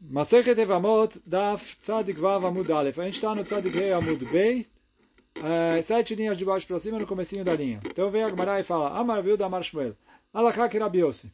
[0.00, 2.98] Masechet Evamot, Daf Tzadik Vav Amud Aleph.
[2.98, 4.66] A gente está no Tzadik Rei Amud Bey,
[5.42, 7.80] é, sete linhas de baixo para cima no comecinho da linha.
[7.86, 9.96] Então vem a Gemara e fala, Amar Viuda Amar Shmuel,
[10.32, 11.32] Alachá que Rabiose.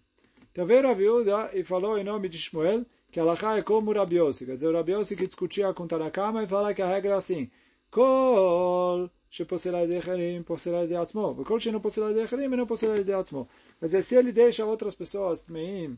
[0.52, 4.44] Então veio Rabiuda e falou em nome de Shmuel que Alachá é como Rabiose.
[4.44, 7.50] Quer dizer, o Rabiose que discutia com Tanakama e fala que a regra é assim,
[7.90, 12.52] Kol שפוסל על ידי אחרים, פוסל על ידי עצמו, וכל שאינו פוסל על ידי אחרים,
[12.52, 13.46] אינו פוסל על ידי עצמו.
[13.80, 15.96] Quer dizer, se ele deixa outras pessoas tmeim,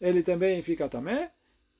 [0.00, 1.30] ele também fica tamé,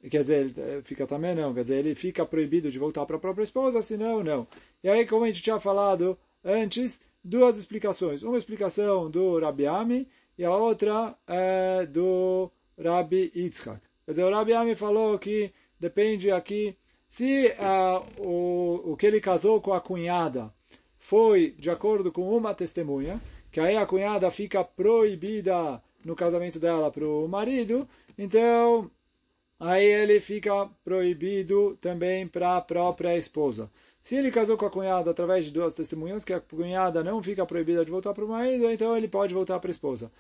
[0.10, 3.20] quer dizer, ele fica também não, quer dizer, ele fica proibido de voltar para a
[3.20, 4.48] própria esposa, senão não.
[4.84, 8.24] E aí, como a gente tinha falado antes, duas explicações.
[8.24, 13.82] Uma explicação do Rabi Ami e a outra é do Rabi Yitzhak.
[14.06, 16.76] Quer dizer, o Rabi Ami falou que depende aqui,
[17.08, 20.52] se uh, o, o que ele casou com a cunhada
[20.98, 26.90] foi de acordo com uma testemunha, que aí a cunhada fica proibida no casamento dela
[26.90, 28.90] para o marido, então
[29.62, 33.70] aí ele fica proibido também para a própria esposa.
[34.02, 37.46] Se ele casou com a cunhada através de duas testemunhas, que a cunhada não fica
[37.46, 40.12] proibida de voltar para o marido, então ele pode voltar para a esposa.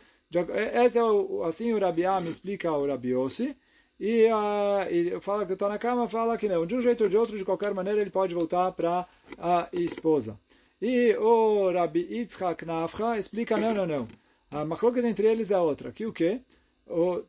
[0.85, 3.57] Esse é o, assim o Rabi me explica o Rabi Yossi,
[3.99, 6.65] e, uh, e fala que está na cama, fala que não.
[6.65, 9.07] De um jeito ou de outro, de qualquer maneira, ele pode voltar para
[9.37, 10.39] a esposa.
[10.81, 14.07] E o Rabi Yitzhak Nafcha explica, não, não, não.
[14.49, 15.91] A macroca entre eles é outra.
[15.91, 16.41] Que o quê?
[16.87, 17.23] O,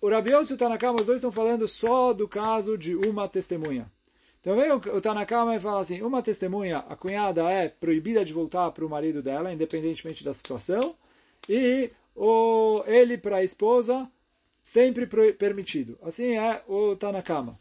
[0.00, 3.28] o Rabi Yossi e o Tanakama, os dois estão falando só do caso de uma
[3.28, 3.90] testemunha.
[4.40, 8.70] Então vem o, Tanakama e fala assim, uma testemunha, a cunhada é proibida de voltar
[8.70, 10.94] para o marido dela, independentemente da situação,
[11.48, 14.08] e o, ele para a esposa,
[14.62, 15.98] sempre pro, permitido.
[16.02, 17.58] Assim é o Tanakama.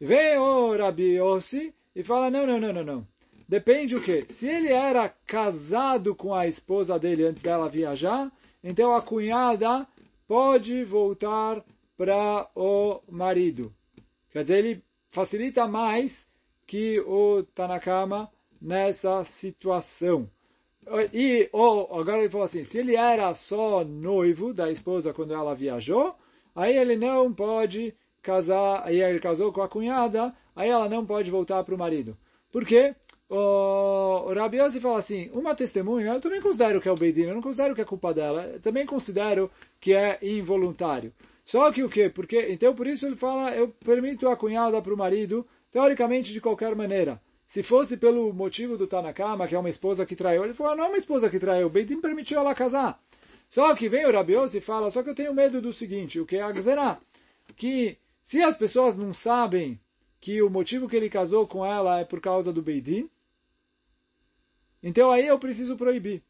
[0.00, 3.06] Vem o Rabi Yossi e fala, não, não, não, não, não.
[3.48, 4.24] Depende o quê?
[4.30, 8.30] Se ele era casado com a esposa dele antes dela viajar,
[8.64, 9.86] então a cunhada
[10.26, 11.64] pode voltar
[11.96, 13.72] para o marido.
[14.30, 16.28] Quer dizer, ele facilita mais
[16.66, 20.28] que o Tanakama nessa situação.
[21.12, 25.54] E ou, agora ele falou assim, se ele era só noivo da esposa quando ela
[25.54, 26.14] viajou,
[26.54, 31.30] aí ele não pode casar, aí ele casou com a cunhada, aí ela não pode
[31.30, 32.16] voltar para o marido.
[32.50, 32.94] Por quê?
[33.34, 37.22] O, o Rabi Yossi fala assim, uma testemunha, eu também considero que é o Beidin,
[37.22, 39.50] eu não considero que é culpa dela, eu também considero
[39.80, 41.14] que é involuntário.
[41.42, 42.10] Só que o quê?
[42.10, 46.42] Porque, então por isso ele fala, eu permito a cunhada para o marido, teoricamente de
[46.42, 47.18] qualquer maneira.
[47.46, 50.84] Se fosse pelo motivo do Tanakama, que é uma esposa que traiu, ele falou, não
[50.84, 53.00] é uma esposa que traiu, o Beidin permitiu ela casar.
[53.48, 56.20] Só que vem o Rabi Yossi e fala, só que eu tenho medo do seguinte,
[56.20, 56.98] o que é a Gzerá,
[57.56, 59.80] que se as pessoas não sabem
[60.20, 63.10] que o motivo que ele casou com ela é por causa do Beidin,
[64.82, 66.22] então aí eu preciso proibir.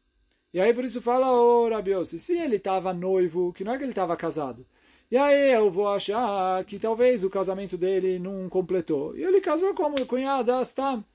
[0.53, 3.77] E aí por isso fala o oh, Rabiose, se ele estava noivo, que não é
[3.77, 4.65] que ele estava casado,
[5.13, 9.15] e aí eu vou achar que talvez o casamento dele não completou.
[9.15, 11.05] E ele casou com a cunhada Astam.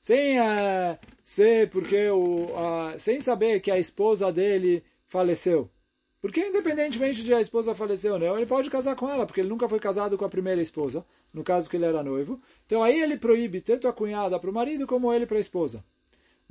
[0.00, 5.68] Sem uh, ser porque o, uh, sem saber que a esposa dele faleceu.
[6.18, 9.50] Porque independentemente de a esposa falecer ou não, ele pode casar com ela, porque ele
[9.50, 12.40] nunca foi casado com a primeira esposa, no caso que ele era noivo.
[12.64, 15.84] Então aí ele proíbe tanto a cunhada para o marido como ele para a esposa.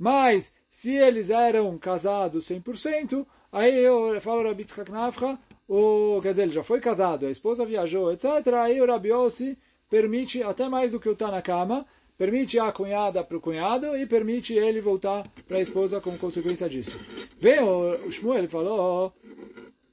[0.02, 6.42] Mas, se eles eram casados 100%, aí eu falo Rabi Tzchak Nafra, o, quer dizer,
[6.42, 8.24] ele já foi casado, a esposa viajou, etc.
[8.60, 9.56] Aí o Rabi Yossi
[9.88, 11.86] permite, até mais do que o Tanakama,
[12.18, 16.68] permite a cunhada para o cunhado e permite ele voltar para a esposa como consequência
[16.68, 16.98] disso.
[17.38, 19.12] Vem o, Shmuel falou,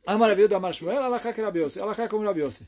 [0.08, 2.68] a maravilha do Amar Shmuel, Alachá que Rabi Yossi, Alachá como Rabi Yossi.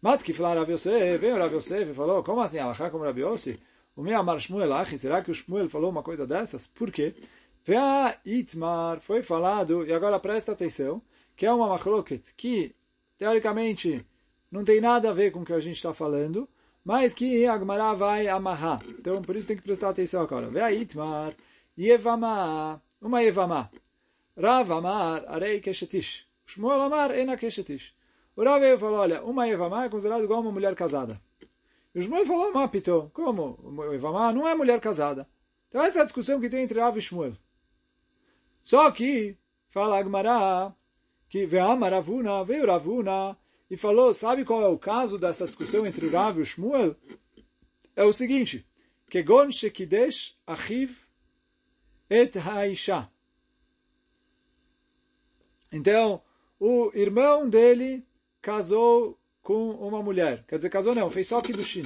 [0.00, 3.58] Matkif lá Rabi Yossi, vem o Rabi Yossi falou, como assim Alachá como Rabi Yossi?
[4.00, 6.66] O meu Amar Shmuel Achi, será que o Shmuel falou uma coisa dessas?
[6.68, 7.14] Por quê?
[8.24, 11.02] Itmar foi falado, e agora presta atenção,
[11.36, 12.74] que é uma machloket que,
[13.18, 14.02] teoricamente,
[14.50, 16.48] não tem nada a ver com o que a gente está falando,
[16.82, 18.80] mas que Agmará vai amarrar.
[18.88, 20.48] Então, por isso tem que prestar atenção agora.
[20.48, 21.34] Vea Itmar,
[21.78, 23.70] Yevama, uma Yevama.
[24.34, 26.26] Rav Amar, Arei Keshetish.
[26.46, 27.92] Shmuel Amar, Ena Keshetish.
[28.34, 31.20] O Rav falou, olha, uma Yevama é considerada igual uma mulher casada.
[31.94, 33.58] E o Shmuel falou, Mapito, como?
[33.92, 35.28] Ivamá não é mulher casada.
[35.68, 37.36] Então essa é a discussão que tem entre Rav e Shmuel.
[38.62, 39.36] Só que,
[39.68, 40.74] fala Agmará,
[41.28, 43.36] que veio Ravuna, veio Ravuna,
[43.70, 46.96] e falou, sabe qual é o caso dessa discussão entre Rav e Shmuel?
[47.94, 48.66] É o seguinte,
[49.08, 50.96] que Gon Shekidesh Achiv
[52.08, 53.08] et Haisha.
[55.72, 56.20] Então,
[56.58, 58.04] o irmão dele
[58.42, 59.19] casou
[59.50, 60.44] com uma mulher.
[60.46, 61.82] Quer dizer, casou não, fez só Kiddushin.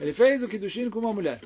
[0.00, 1.42] Ele fez o Kiddushin com uma mulher.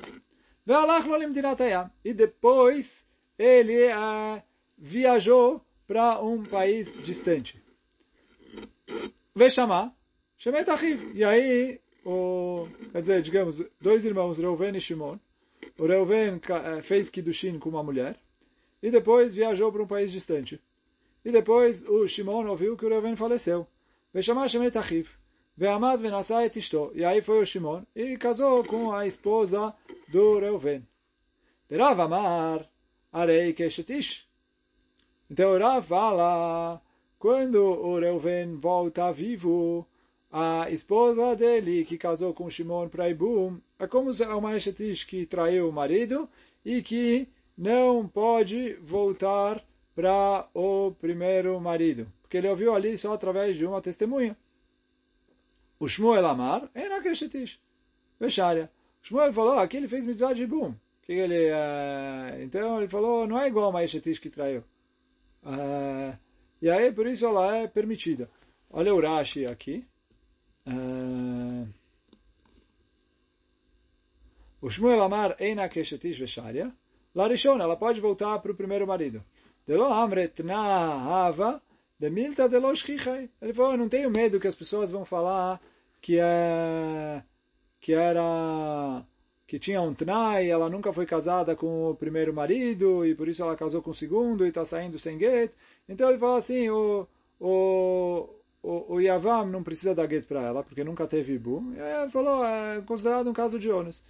[2.05, 3.05] E depois
[3.37, 4.41] ele uh,
[4.77, 7.61] viajou para um país distante.
[9.35, 9.93] Vê chamar.
[10.37, 11.11] Shemet Achiv.
[11.13, 15.19] E aí, o, quer dizer, digamos, dois irmãos, Reuven e Shimon.
[15.77, 18.17] O Reuven eh, fez Kiddushin com uma mulher
[18.81, 20.61] e depois viajou para um país distante.
[21.25, 23.67] E depois o Shimon ouviu que o Reuven faleceu.
[26.95, 29.73] E aí foi o Shimon e casou com a esposa
[30.07, 30.87] do Reuven.
[31.69, 32.65] Rav Amar,
[33.11, 33.55] Arei.
[35.29, 36.81] Então Rav fala,
[37.19, 39.85] quando o Reuven volta vivo,
[40.31, 45.69] a esposa dele, que casou com Shimon para Ibum, é como uma Eshetish que traiu
[45.69, 46.29] o marido
[46.63, 47.27] e que
[47.57, 49.63] não pode voltar
[49.95, 52.07] para o primeiro marido.
[52.27, 54.35] Porque ele ouviu ali só através de uma testemunha.
[55.79, 57.57] O Shmuel Amar é na Keshetish.
[58.19, 58.69] Vesharia.
[59.01, 60.75] Shmuel falou, aqui ele fez mitzvah de Ibum.
[61.03, 64.61] Que ele, uh, então ele falou, não é igual a uma Eshetish que traiu.
[65.41, 66.17] Uh,
[66.61, 68.29] e aí, por isso ela é permitida.
[68.69, 69.85] Olha o Rashi aqui.
[70.67, 71.65] Uh,
[74.59, 76.73] o Shmuel Amar Eina Keshetish Vesharia.
[77.15, 79.23] Larishon, ela pode voltar para o primeiro marido.
[79.65, 81.61] Delo Amret Na Hava
[81.99, 82.55] de Milta de.
[83.41, 85.61] Ele falou, eu não tenho medo que as pessoas vão falar
[86.01, 87.23] que é
[87.79, 89.05] que era
[89.47, 93.41] que tinha um tnai, ela nunca foi casada com o primeiro marido e por isso
[93.41, 95.53] ela casou com o segundo e está saindo sem get.
[95.87, 97.07] Então ele fala assim, o,
[97.39, 98.29] o,
[98.61, 101.73] o, o Yavam não precisa dar get para ela, porque nunca teve Ibu.
[101.75, 104.03] Ele falou, é considerado um caso de ônus.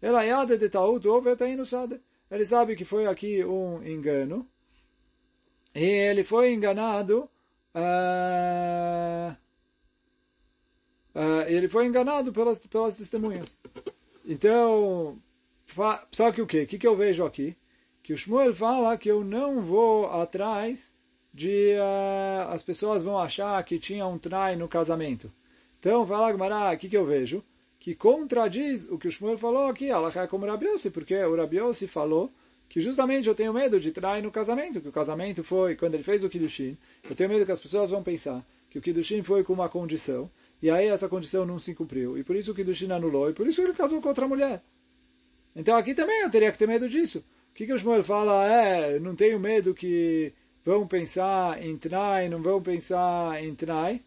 [0.00, 2.00] Ela yade de taut, ouve no sade.
[2.30, 4.46] Ele sabe que foi aqui um engano.
[5.74, 7.28] E ele foi enganado.
[7.74, 9.34] Uh,
[11.14, 13.58] uh, ele foi enganado pelas, pelas testemunhas.
[14.24, 15.18] Então,
[16.12, 16.62] só que o quê?
[16.62, 17.56] O que, que eu vejo aqui?
[18.02, 20.92] Que o Shmuel fala que eu não vou atrás
[21.32, 25.32] de uh, as pessoas vão achar que tinha um trai no casamento.
[25.80, 27.42] Então, fala Gmará, o que, que eu vejo?
[27.78, 31.86] Que contradiz o que o Shmuel falou aqui, Allah é como Rabiose, porque o Rabiose
[31.88, 32.32] falou
[32.74, 36.02] que justamente eu tenho medo de trai no casamento, que o casamento foi, quando ele
[36.02, 36.76] fez o Kiddushin,
[37.08, 40.28] eu tenho medo que as pessoas vão pensar que o Kiddushin foi com uma condição,
[40.60, 43.46] e aí essa condição não se cumpriu, e por isso o Kiddushin anulou, e por
[43.46, 44.60] isso ele casou com outra mulher.
[45.54, 47.18] Então aqui também eu teria que ter medo disso.
[47.52, 48.44] O que, que o Shmuel fala?
[48.44, 50.32] É, não tenho medo que
[50.64, 54.00] vão pensar em Tnai, não vão pensar em Tnai.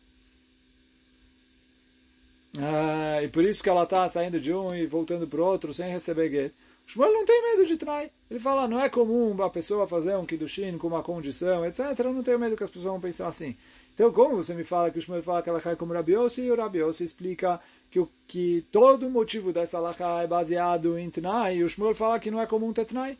[2.59, 5.73] Ah, e por isso que ela está saindo de um e voltando para o outro
[5.73, 6.53] sem receber get.
[6.87, 8.09] Shmuel não tem medo de Tnai.
[8.31, 11.79] Ele fala, não é comum a pessoa fazer um Kiddushin com uma condição, etc.
[11.99, 13.57] Eu não tenho medo que as pessoas vão pensar assim.
[13.93, 16.51] Então, como você me fala que o Shmuel fala que ela cai como Rabiossi, e
[16.51, 17.59] o Rabiossi explica
[17.91, 21.95] que, o, que todo o motivo dessa alahá é baseado em Tnai, e o Shmuel
[21.95, 23.17] fala que não é comum ter Tnai.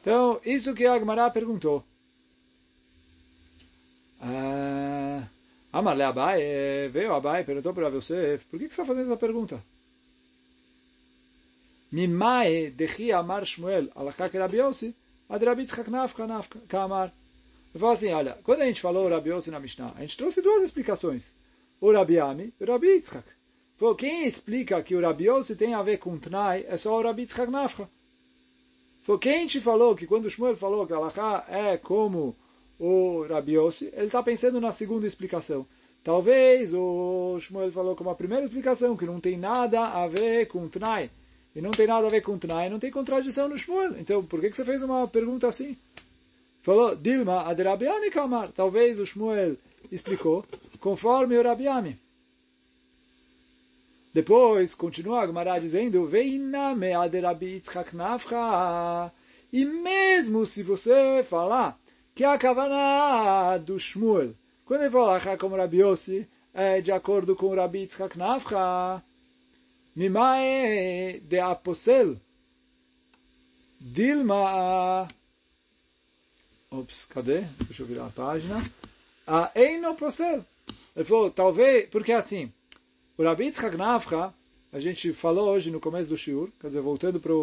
[0.00, 1.84] Então, isso que a Agmará perguntou.
[4.20, 5.28] Ah,
[5.78, 9.62] Amarle Abai, veio Abai, perguntou para você, por que, você está fazendo essa pergunta?
[11.92, 14.94] Mimae dechi amar Shmuel alachá que Yossi,
[15.28, 17.12] ad Rabi Tzchak nafka nafka kamar.
[17.74, 20.40] Ele fala assim, olha, quando a gente falou Rabi Yossi na Mishnah, a gente trouxe
[20.40, 21.36] duas explicações.
[21.78, 23.28] O Rabi Ami e o Rabi Yitzchak.
[23.76, 27.02] Falou, quem explica que o Rabi Yossi tem a ver com Tnai é só o
[27.02, 27.86] Rabi Tzchak nafka.
[29.02, 32.34] Foi quem te falou que quando Shmuel falou que Allah é como
[32.78, 35.66] o Rabi Yossi, ele está pensando na segunda explicação.
[36.04, 40.68] Talvez o Shmuel falou como a primeira explicação, que não tem nada a ver com
[40.68, 41.10] Tnai.
[41.54, 43.98] E não tem nada a ver com Tnai, não tem contradição no Shmuel.
[43.98, 45.76] Então, por que, que você fez uma pergunta assim?
[46.62, 48.52] Falou, Dilma ad Rabiami Kamar.
[48.52, 49.56] Talvez o Shmuel
[49.90, 50.44] explicou
[50.80, 51.98] conforme o Rabiami.
[54.12, 59.12] Depois, continua a Gemara dizendo, Veina me'aderabi Yitzchak nafcha.
[59.52, 61.78] E mesmo se você falar
[62.16, 67.54] que a Kavaná do Shmuel, quando ele fala como Rabi Yossi, é de acordo com
[67.54, 69.02] Rabi Yitzchak nafcha,
[69.94, 72.16] Mimae de aposel,
[73.78, 75.06] Dilma,
[76.70, 77.42] ops, cadê?
[77.66, 78.64] Deixa eu virar a página.
[79.26, 80.42] A Eino Posel.
[80.96, 82.50] Ele falou, talvez, porque assim,
[83.18, 84.32] o Rabi Yitzhak Nafcha,
[84.72, 87.34] a gente falou hoje no começo do Shiur, quer dizer, voltando para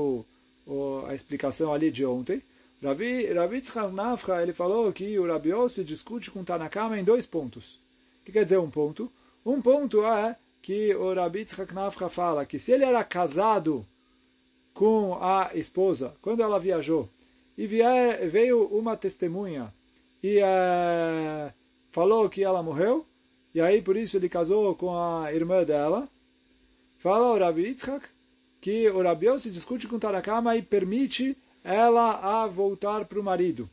[1.11, 2.41] a explicação ali de ontem,
[2.83, 7.75] Rabi Yitzhak Nafcha, ele falou que o Rabi se discute com Tanakama em dois pontos.
[8.21, 9.09] O que quer dizer um ponto?
[9.45, 13.85] Um ponto é que o Rabi Nafcha fala que se ele era casado
[14.73, 17.09] com a esposa, quando ela viajou,
[17.57, 19.73] e vier, veio uma testemunha
[20.21, 21.53] e é,
[21.91, 23.05] falou que ela morreu,
[23.53, 26.09] e aí por isso ele casou com a irmã dela.
[26.97, 28.07] Fala o Rabi Yitzhak
[28.59, 33.69] que o Rabi se discute com Tarakama e permite ela a voltar para o marido.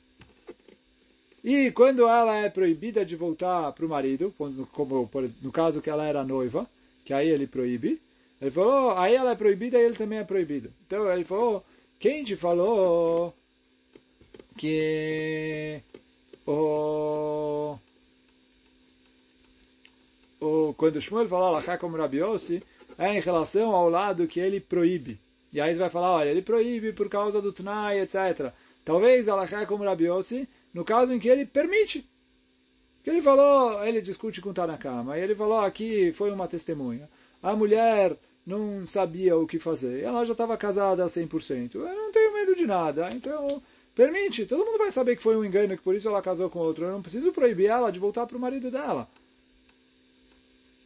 [1.43, 4.33] E quando ela é proibida de voltar para o marido,
[4.73, 5.09] como
[5.43, 6.69] no caso que ela era noiva,
[7.05, 8.01] que aí ele proíbe,
[8.41, 10.73] ele falou, aí ela é proibida e ele também é proibido.
[10.87, 11.65] Então ele falou,
[11.99, 13.35] quem te falou
[14.57, 15.81] que
[16.47, 17.79] o,
[20.41, 21.97] o quando Shmuel falou Alachá como
[22.99, 25.19] é em relação ao lado que ele proíbe.
[25.53, 28.53] E aí você vai falar, olha, ele proíbe por causa do Tnai, etc.
[28.85, 32.09] Talvez Alachá como Rabiossi, no caso em que ele permite.
[33.03, 37.09] Que ele falou, ele discute com Tanakama, e ele falou, aqui foi uma testemunha.
[37.43, 38.17] A mulher
[38.47, 41.75] não sabia o que fazer, ela já estava casada a 100%.
[41.75, 43.63] Eu não tenho medo de nada, então
[43.95, 44.47] permite.
[44.47, 46.85] Todo mundo vai saber que foi um engano, que por isso ela casou com outro.
[46.85, 49.09] Eu não preciso proibir ela de voltar para o marido dela.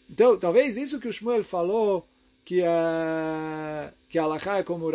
[0.08, 2.06] Então, talvez isso que o Shmuel falou,
[2.44, 4.92] que, é, que a é como o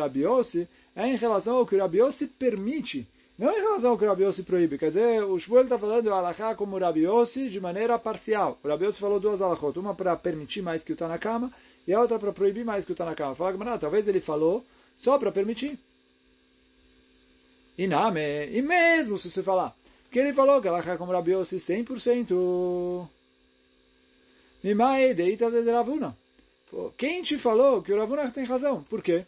[0.96, 3.08] é em relação ao que o Rabiossi permite
[3.40, 4.78] não em relação ao que o Rabiossi proíbe.
[4.78, 8.60] Quer dizer, o Shmuel está falando o Alaha como o de maneira parcial.
[8.62, 9.80] O Rabiossi falou duas Alachot.
[9.80, 11.50] Uma para permitir mais que o Tanakama
[11.88, 13.36] e a outra para proibir mais que o Tanakama.
[13.36, 14.66] Fala que, talvez ele falou
[14.98, 15.80] só para permitir.
[17.78, 19.74] E name, e mesmo se você falar
[20.12, 23.08] que ele falou que Alaha como Rabiossi 100%.
[24.62, 26.14] Mimae deita de Ravuna.
[26.98, 28.84] Quem te falou que o Ravuna tem razão?
[28.84, 29.26] Por quê?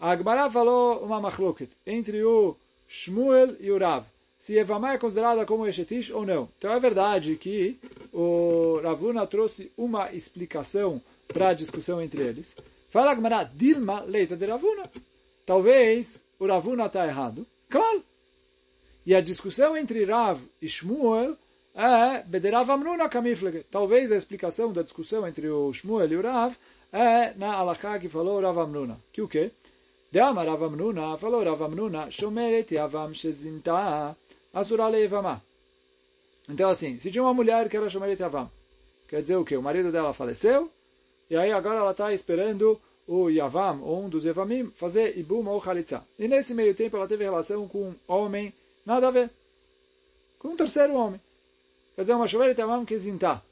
[0.00, 2.56] A Agmará falou uma machloket entre o
[2.88, 4.04] Shmuel e o Rav.
[4.40, 6.48] Se Evamá é considerada como Eshetish ou não.
[6.58, 7.78] Então é verdade que
[8.12, 12.54] o Ravuna trouxe uma explicação para a discussão entre eles.
[12.90, 14.90] Fala Gmará, Dilma leita de Ravuna.
[15.46, 17.46] Talvez o Ravuna está errado.
[17.70, 18.04] Claro.
[19.06, 21.36] E a discussão entre Rav e Shmuel
[21.74, 23.64] é Bederav Amnuna Kamiflege.
[23.70, 26.54] Talvez a explicação da discussão entre o Shmuel e o Rav
[26.92, 28.98] é na Alaká que falou Rav Amnuna.
[29.12, 29.50] Que o quê?
[30.12, 30.60] Deama Rav
[31.18, 34.16] falou Rav Amnuna, Shomeret Yavam Shezinta
[36.48, 38.48] Então, assim, se tinha uma mulher que era Shomeret Yavam,
[39.08, 39.56] quer dizer o quê?
[39.56, 40.70] O marido dela faleceu,
[41.28, 45.60] e aí agora ela está esperando o Yavam, ou um dos Yavamim, fazer Ibum ou
[45.60, 46.02] Khalitza.
[46.18, 48.52] E nesse meio tempo ela teve relação com um homem,
[48.86, 49.30] nada a ver,
[50.38, 51.20] com um terceiro homem.
[51.94, 53.42] Quer dizer, uma Yavam que zinta.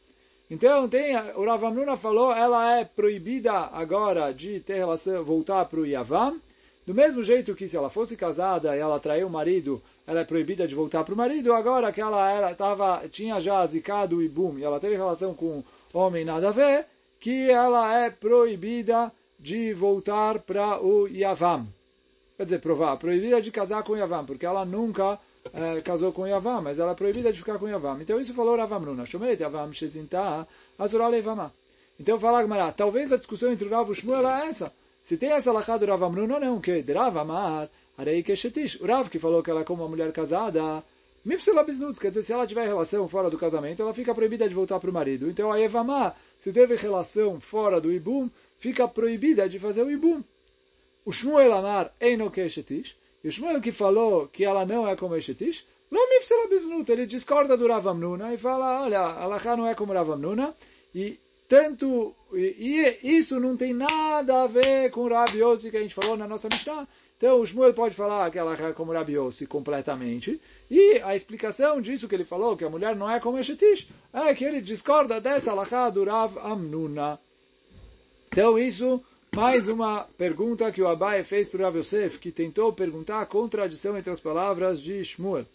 [0.51, 5.81] Então, tem, o Rav Amnuna falou, ela é proibida agora de ter relação, voltar para
[5.81, 6.41] o Yavam,
[6.87, 10.25] do mesmo jeito que se ela fosse casada e ela traiu o marido, ela é
[10.25, 14.23] proibida de voltar para o marido, agora que ela era, tava, tinha já zicado o
[14.23, 15.63] ibum e ela teve relação com
[15.95, 16.87] homem nada a ver,
[17.21, 21.69] que ela é proibida de voltar para o Yavam.
[22.37, 25.19] Quer dizer, provar, proibida de casar com o Yavam, porque ela nunca
[25.53, 28.01] é, casou com Yavam, mas ela é proibida de ficar com Yavam.
[28.01, 29.07] Então isso falou Ravam Runa.
[29.07, 30.47] Shomeret Yavam Shezinta.
[31.99, 34.73] Então fala Gmará, talvez a discussão entre o Rav e o Shmuel é essa.
[35.03, 37.69] Se tem essa alahá do Rav Amrun ou não, que de Rav Amar,
[37.99, 38.81] Arei Keshetish.
[38.81, 40.83] O Rav que falou que ela é como uma mulher casada,
[41.25, 41.65] Mipsela
[42.01, 44.91] quer dizer, se ela tiver relação fora do casamento, ela fica proibida de voltar para
[44.91, 45.29] o marido.
[45.29, 50.23] Então a Evamá, se teve relação fora do Ibum, fica proibida de fazer o Ibum.
[51.05, 52.97] O Shmuel Amar Eino Keshetish,
[53.31, 55.65] Shmuel que falou que ela não é como Eshetish,
[56.89, 60.55] ele discorda do Rav Amnuna e fala, olha, a Alahá não é como Rav Amnuna,
[60.95, 65.83] e tanto e, e, isso não tem nada a ver com o Yossi que a
[65.83, 66.89] gente falou na nossa Mishnah.
[67.23, 70.41] Então o Shmuel pode falar que ela é como Rabi Yossi completamente.
[70.69, 74.35] E a explicação disso que ele falou, que a mulher não é como Eshetish, é
[74.35, 77.21] que ele discorda dessa alahá do Rav Amnuna.
[78.27, 79.01] Então isso,
[79.35, 83.27] mais uma pergunta que o Abai fez para o Rav Yosef, que tentou perguntar a
[83.27, 85.47] contradição entre as palavras de Shmuel.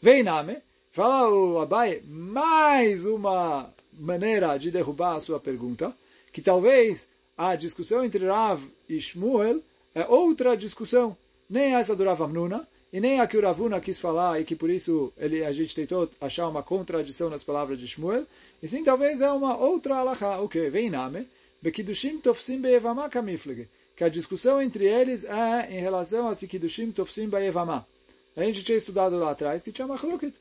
[0.00, 0.58] Vem name,
[0.92, 5.92] fala o Abai, mais uma maneira de derrubar a sua pergunta,
[6.32, 9.60] que talvez a discussão entre Rav e Shmuel
[9.92, 11.16] é outra discussão,
[11.50, 14.54] nem essa do Rav Amnuna, e nem a que o Ravuna quis falar, e que
[14.54, 18.24] por isso ele, a gente tentou achar uma contradição nas palavras de Shmuel,
[18.62, 20.70] e sim talvez é uma outra alahá, o que?
[20.70, 21.26] Vem name,
[21.62, 22.62] Bekidushim tofsim
[23.10, 27.86] kamiflege, que a discussão entre eles é em relação a se Kidushim tofsim be'evama.
[28.36, 30.34] A gente tinha estudado lá atrás que tinha Machloket,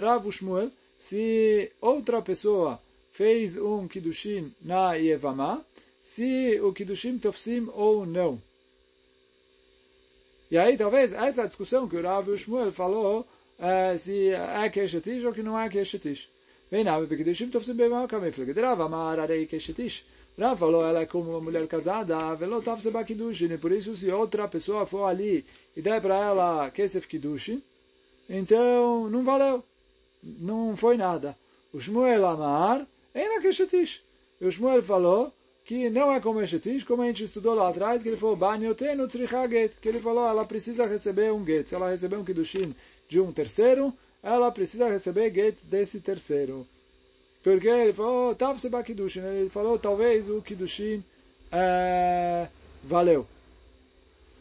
[0.00, 2.78] Rav Shmuel, se outra pessoa
[3.12, 5.64] fez um Kiddushin na Yevamá,
[6.02, 8.40] se o Kiddushin Tofsim ou não.
[10.50, 13.26] E aí, talvez, essa discussão que o Rav Shmuel falou,
[13.58, 16.28] é, se é Keshetish ou que não é Keshetish.
[16.70, 18.52] Vem na Kiddushin Tofsim Bevamá Kamifle.
[18.52, 20.04] Rav Amar Arei Keshetish.
[20.38, 24.46] Rav falou, ela é como uma mulher casada, velo tafse bakidushin, por isso se outra
[24.46, 27.62] pessoa for ali e der para ela kesef kidushin,
[28.28, 29.64] então não valeu
[30.22, 31.34] não foi nada.
[31.72, 34.02] O Shmuel Amar, Eina Keshetish.
[34.40, 35.32] O Shmuel falou
[35.64, 39.08] que não é como Eshetish, como a gente estudou lá atrás, que ele falou, Banyotenu
[39.08, 41.68] Tzricha Get, que ele falou, ela precisa receber um Get.
[41.68, 42.74] Se ela receber um Kiddushin
[43.08, 43.92] de um terceiro,
[44.26, 46.66] ela precisa receber get desse terceiro.
[47.44, 49.20] Porque ele falou, Tav Seba Kiddushin.
[49.20, 51.00] Ele falou, talvez o Kiddushin
[51.52, 52.48] é,
[52.82, 53.24] valeu.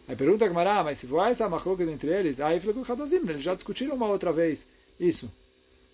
[0.07, 3.17] Aí pergunta a Gemara, mas se for essa machloket entre eles, aí fica com Hadazim,
[3.17, 4.65] eles já discutiram uma outra vez
[4.99, 5.31] isso.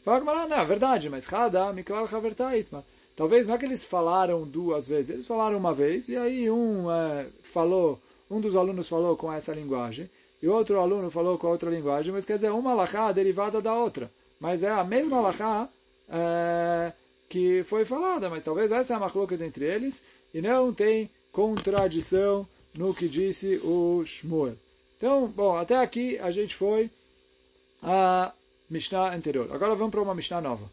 [0.03, 2.85] Fala Gemara, não, é verdade, mas Hada, Miklal Havertaitma.
[3.17, 6.89] Talvez não é que eles falaram duas vezes, eles falaram uma vez, e aí um
[6.89, 10.09] é, falou, um dos alunos falou com essa linguagem,
[10.41, 14.11] e outro aluno falou com outra linguagem, mas quer dizer, uma alahá derivada da outra.
[14.39, 15.69] Mas é a mesma alahá
[16.09, 16.91] é,
[17.29, 22.47] que foi falada, mas talvez essa é a machloket entre eles, e não tem contradição
[22.75, 24.55] no que disse o Shmuel.
[24.97, 26.89] Então, bom, até aqui a gente foi
[27.81, 28.33] a
[28.69, 29.51] Mishnah anterior.
[29.51, 30.69] Agora vamos para uma Mishnah nova.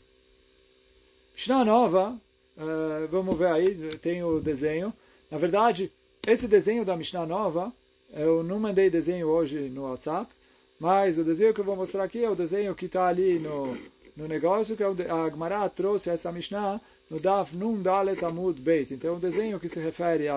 [1.34, 2.20] Mishnah nova,
[2.56, 4.92] uh, vamos ver aí, tem o desenho.
[5.30, 5.92] Na verdade,
[6.26, 7.72] esse desenho da Mishnah nova,
[8.12, 10.32] eu não mandei desenho hoje no WhatsApp,
[10.80, 13.76] mas o desenho que eu vou mostrar aqui é o desenho que está ali no,
[14.16, 18.92] no negócio, que é a Gemara trouxe essa Mishnah no Daf Nun Dalet Amud Beit.
[18.92, 20.36] Então, o desenho que se refere à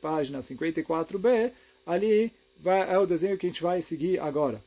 [0.00, 1.52] página 54b,
[1.86, 4.60] ali vai, é o desenho que a gente vai seguir agora.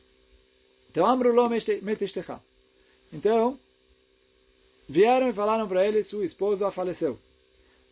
[0.90, 2.40] Então, Amrulo Metestecha.
[3.12, 3.58] Então,
[4.88, 7.18] vieram e falaram para ele, sua esposa faleceu.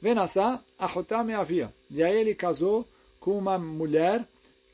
[0.00, 1.72] Venassá, Achotam me havia.
[1.90, 2.86] E aí ele casou
[3.18, 4.26] com uma mulher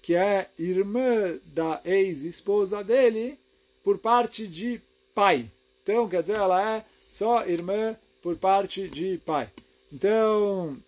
[0.06, 3.36] que é irmã da ex-esposa dele
[3.82, 4.80] por parte de
[5.12, 5.50] pai.
[5.82, 9.50] Então, quer dizer, ela é só irmã por parte de pai.
[9.92, 10.78] Então,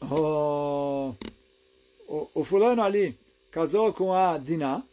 [0.00, 1.14] o,
[2.06, 3.18] o, o fulano ali
[3.50, 4.84] casou com a Diná.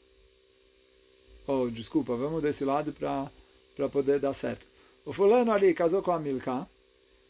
[1.45, 4.65] Oh, desculpa, vamos desse lado para poder dar certo.
[5.05, 6.67] O fulano ali casou com a Milka.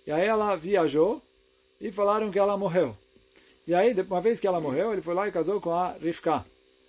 [0.08, 1.22] E aí ela viajou
[1.82, 2.96] e falaram que ela morreu.
[3.70, 6.44] E aí, uma vez que ela morreu, ele foi lá e casou com a Rivka,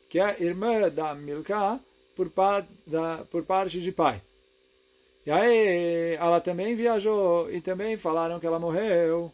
[0.08, 1.78] que é irmã da Milka
[2.16, 4.22] por, par, da, por parte de pai.
[5.26, 9.30] E aí ela também viajou e também falaram que ela morreu.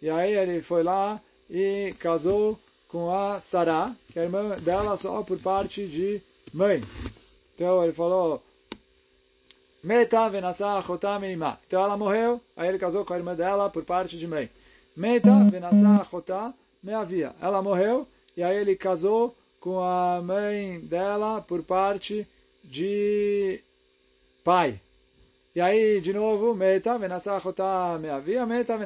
[0.00, 1.20] E aí ele foi lá
[1.50, 6.22] e casou com a Sarah, que é irmã dela só por parte de
[6.54, 6.82] mãe.
[7.54, 8.42] Então ele falou,
[9.84, 10.30] Meta.
[11.66, 14.48] Então ela morreu, aí ele casou com a irmã dela por parte de mãe.
[14.96, 15.28] Meta
[16.92, 17.34] havia.
[17.40, 22.26] Ela morreu, e aí ele casou com a mãe dela por parte
[22.64, 23.60] de
[24.44, 24.80] pai.
[25.54, 28.78] E aí, de novo, meta, venassachotá meavia, meta,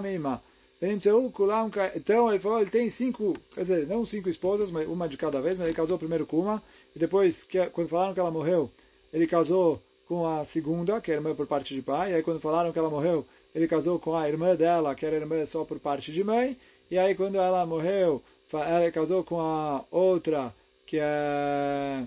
[0.00, 0.40] meimá.
[0.82, 5.38] Então ele falou, ele tem cinco, quer dizer, não cinco esposas, mas uma de cada
[5.40, 6.62] vez, mas ele casou primeiro com uma,
[6.96, 8.70] e depois, que, quando falaram que ela morreu,
[9.12, 9.78] ele casou
[10.08, 12.78] com a segunda, que é irmã por parte de pai, e aí quando falaram que
[12.78, 16.24] ela morreu, ele casou com a irmã dela, que era irmã só por parte de
[16.24, 16.56] mãe,
[16.90, 18.22] e aí quando ela morreu,
[18.52, 20.52] ela casou com a outra,
[20.86, 22.04] que é,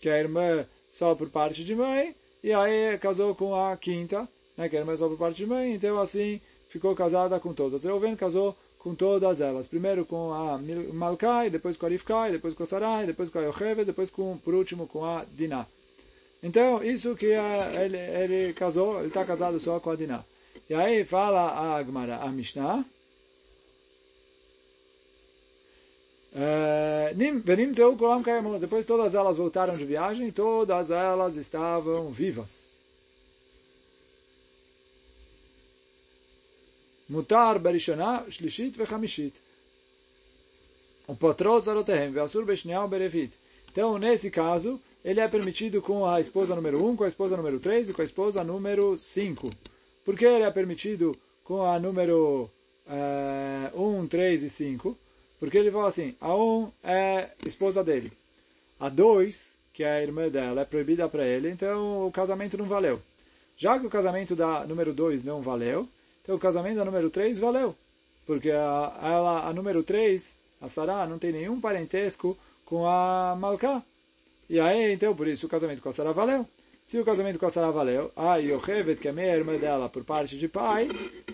[0.00, 4.68] que é irmã só por parte de mãe, e aí casou com a quinta, né,
[4.68, 7.82] que era mais só por parte de mãe, então assim ficou casada com todas.
[7.84, 9.66] Reuven casou com todas elas.
[9.66, 10.58] Primeiro com a
[10.92, 14.36] Malkai, depois com a Rivkai, depois com a Sarai, depois com a Yocheve, depois com,
[14.38, 15.66] por último com a Dinah.
[16.42, 20.24] Então, isso que uh, ele, ele casou, ele está casado só com a Dinah.
[20.68, 22.84] E aí fala a Agmara, a Mishnah,
[26.25, 26.25] Eh,
[28.60, 32.66] depois todas elas voltaram de viagem, todas elas estavam vivas.
[37.08, 39.34] Mutar berishana, shlishit vechamishit.
[41.06, 43.32] O patrão zarotehem, veasur beshnial berevit.
[43.70, 47.60] Então, nesse caso, ele é permitido com a esposa número 1, com a esposa número
[47.60, 49.48] 3 e com a esposa número 5.
[50.04, 51.12] Por que ele é permitido
[51.44, 52.50] com a número
[53.72, 54.98] 1, 3 e 5?
[55.38, 58.12] Porque ele fala assim, a um é esposa dele.
[58.80, 62.66] A dois, que é a irmã dela, é proibida para ele, então o casamento não
[62.66, 63.00] valeu.
[63.56, 65.88] Já que o casamento da número 2 não valeu,
[66.22, 67.74] então o casamento da número 3 valeu.
[68.26, 73.82] Porque a, ela, a número 3, a Sarah, não tem nenhum parentesco com a Malká.
[74.48, 76.46] E aí, então, por isso o casamento com a Sarah valeu.
[76.86, 80.04] Se o casamento com a Sarah valeu, a Yochevet, que é meia irmã dela por
[80.04, 80.88] parte de pai,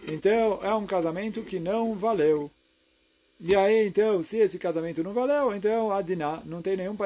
[0.09, 2.51] então é um casamento que não valeu.
[3.45, 6.97] E aí, então, se esse casamento não valeu, então a Diná não tem nenhum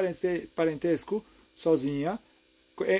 [0.55, 2.19] parentesco sozinha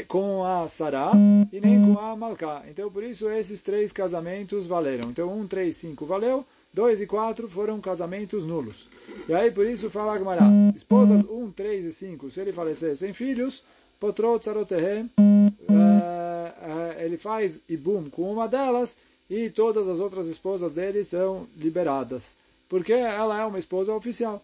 [0.08, 1.12] com a Sarah
[1.54, 2.64] e nem com a Malká.
[2.68, 5.12] Então, por isso, esses três casamentos valeram.
[5.12, 8.90] Então, um, três, cinco valeu, dois e quatro foram casamentos nulos.
[9.30, 13.14] E aí, por isso, fala Agmará, esposas um, três e cinco, se ele falecer sem
[13.14, 13.64] filhos,
[14.00, 18.98] potrot sarotehem, uh, ele faz ibum com uma delas
[19.30, 22.36] e todas as outras esposas dele são liberadas
[22.70, 24.44] porque ela é uma esposa oficial.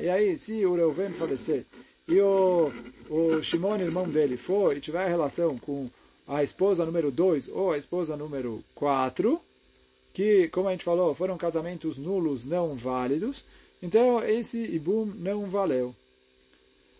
[0.00, 1.64] E aí, se o Reuven falecer
[2.06, 2.70] e o,
[3.08, 5.88] o Shimon, irmão dele, for e tiver relação com
[6.26, 9.40] a esposa número 2 ou a esposa número 4,
[10.12, 13.44] que, como a gente falou, foram casamentos nulos não válidos,
[13.82, 15.94] então esse Ibum não valeu.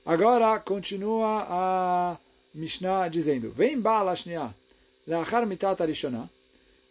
[0.05, 2.19] Agora continua a
[2.55, 4.55] Mishnah dizendo: Vem Baal Ashniah,
[5.07, 6.31] Leachar Mitat Arishonah.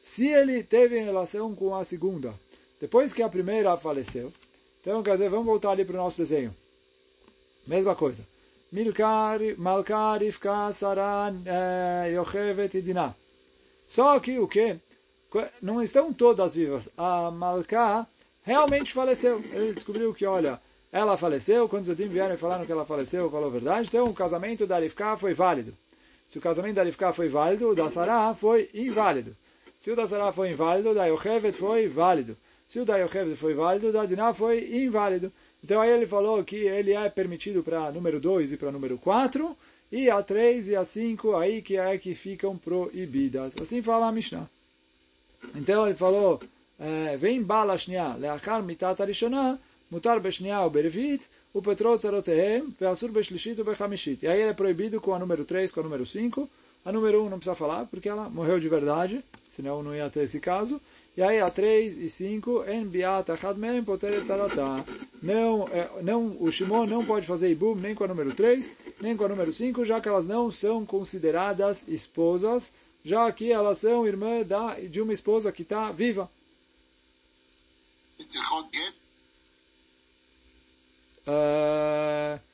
[0.08, 2.34] Se ele teve relação com a segunda,
[2.80, 4.32] depois que a primeira faleceu,
[4.82, 6.56] então quer dizer, vamos voltar ali para o nosso desenho.
[7.68, 8.24] Mesma coisa.
[8.72, 10.72] Milkar, Malkar, Ifka,
[11.46, 13.14] eh, Yochevet e Dinah.
[13.86, 14.78] Só que o que?
[15.62, 16.90] Não estão todas vivas.
[16.98, 18.08] A Malkar
[18.44, 19.44] realmente faleceu.
[19.52, 20.60] Ele descobriu que, olha,
[20.92, 24.06] ela faleceu, quando os Zedim vieram e falaram que ela faleceu, falou a verdade, então
[24.06, 25.78] o casamento da Arifká foi válido.
[26.30, 29.36] Se o casamento da Arifká foi válido, o da Sarah foi inválido.
[29.80, 32.36] Se o da Sarah foi inválido, o da Yochevet foi válido.
[32.68, 35.32] Se o da Yochevet foi válido, o da Dinah foi inválido.
[35.64, 39.56] Então aí ele falou que ele é permitido para número 2 e para número 4,
[39.92, 43.54] e a 3 e a 5 aí que é que ficam proibidas.
[43.62, 44.50] Assim fala a Mishnah.
[45.56, 46.42] Então ele falou,
[47.20, 49.58] vem bala shnia, leachar mitat arishonah,
[49.90, 54.26] mutar beshnia ou bervit, o petrol tzarotehem, ve'asur beshlishit ou bechamishit.
[54.26, 56.50] E aí ele é proibido com a número 3, com a número 5.
[56.88, 59.22] A número 1 não precisa falar, porque ela morreu de verdade,
[59.52, 60.80] senão não ia ter esse caso.
[61.18, 64.86] E aí a 3 e 5, en biat achad mem poteret tzarata.
[65.22, 65.66] Não,
[66.02, 68.72] não, o Shimon não pode fazer ibum nem com a número 3,
[69.02, 72.72] nem com a número 5, já que elas não são consideradas esposas,
[73.04, 76.32] já que elas são irmã da, de uma esposa que está viva.
[81.28, 82.47] Uh,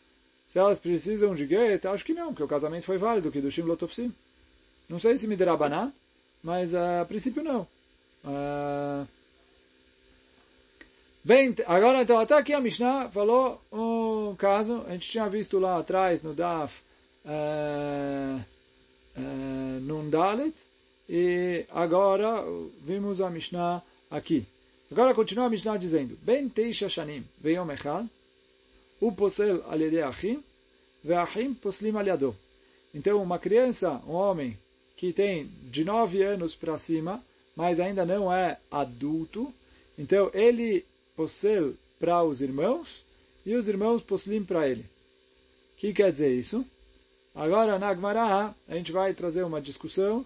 [0.53, 3.49] se elas precisam de get, acho que não, porque o casamento foi válido, que do
[3.49, 4.13] Shim Lotofsim.
[4.87, 5.91] Não sei se me derá baná,
[6.43, 7.61] mas uh, a princípio não.
[8.23, 9.07] Uh,
[11.23, 15.79] bem, agora então, até aqui a Mishnah falou um caso, a gente tinha visto lá
[15.79, 16.71] atrás no Daf
[17.25, 18.39] uh,
[19.17, 20.53] uh, Dalet,
[21.09, 22.43] e agora
[22.83, 24.45] vimos a Mishnah aqui.
[24.91, 28.07] Agora continua a Mishnah dizendo, Ben Teisha Shanim, Veyom Echad,
[29.05, 30.41] o posel al achim,
[31.03, 32.35] ve'achim poslim aliado.
[32.93, 34.57] Então, uma criança, um homem,
[34.95, 37.21] que tem de 9 anos para cima,
[37.53, 39.53] mas ainda não é adulto,
[39.97, 40.85] então ele
[41.17, 43.03] posel para os irmãos,
[43.45, 44.85] e os irmãos poslim para ele.
[45.73, 46.65] O que quer dizer isso?
[47.35, 50.25] Agora, na Agmará, a gente vai trazer uma discussão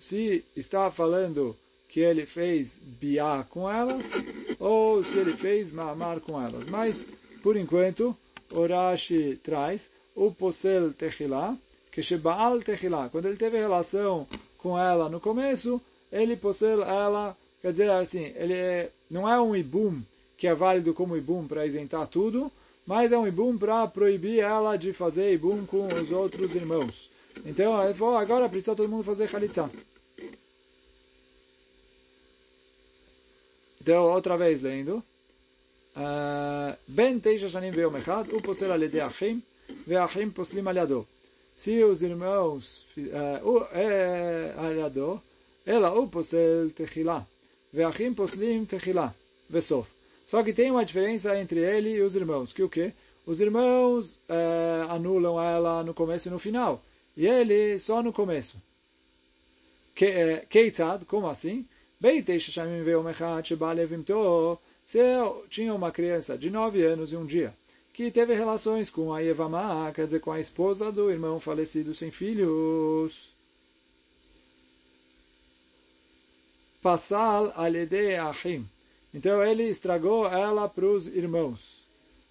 [0.00, 1.56] se está falando
[1.88, 4.10] que ele fez biá com elas,
[4.58, 6.66] ou se ele fez mamar com elas.
[6.66, 7.06] Mas,
[7.42, 8.16] por enquanto,
[8.52, 11.56] Orashi traz o posel techilá,
[11.92, 17.72] que shebaal techilá, quando ele teve relação com ela no começo, ele posel ela, quer
[17.72, 20.02] dizer assim, ele é, não é um ibum
[20.36, 22.50] que é válido como ibum para isentar tudo,
[22.86, 27.10] mas é um ibum para proibir ela de fazer ibum com os outros irmãos.
[27.44, 29.70] Então, ele falou, agora precisa todo mundo fazer chalitza.
[33.80, 35.02] Então, outra vez lendo.
[36.86, 39.42] Ben Teisha Shanim o Echad, Uposel Alede Achim,
[39.86, 41.06] Veachim Poslim aliado.
[41.56, 42.86] Se os irmãos,
[44.56, 45.20] aliado,
[45.66, 47.26] ela o posel techila,
[47.72, 49.14] ve Veachim Poslim techila, Techilá,
[49.50, 49.88] Vesof.
[50.24, 52.92] Só que tem uma diferença entre ele e os irmãos, que o quê?
[53.26, 56.80] Os irmãos é, anulam ela no começo e no final,
[57.16, 58.56] e ele só no começo.
[60.48, 61.66] Keitzad, como assim?
[62.00, 64.98] Beitei Shashamim Veom Echad, Shebalev Imtoh, se
[65.48, 67.54] tinha uma criança de nove anos e um dia
[67.92, 72.12] que teve relações com a Evamá, quer dizer, com a esposa do irmão falecido sem
[72.12, 73.32] filhos,
[76.80, 78.64] Passal alede achim.
[79.12, 81.82] Então ele estragou ela para os irmãos.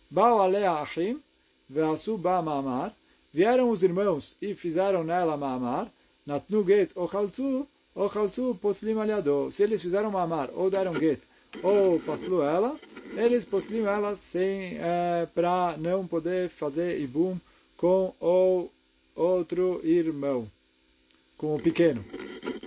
[0.10, 1.22] Bau ale achim,
[1.70, 2.96] veasu ba mamar.
[3.34, 5.92] Vieram os irmãos e fizeram nela mamar.
[6.26, 9.52] Natnu get ochalzu, ochalzu poslim aliado.
[9.52, 11.20] Se eles fizeram mamar ou deram get
[11.64, 12.78] ou paslu ela,
[13.16, 17.38] eles poslim ela sem é, para não poder fazer ibum
[17.76, 18.70] com o
[19.16, 20.48] outro irmão,
[21.38, 22.04] com o pequeno.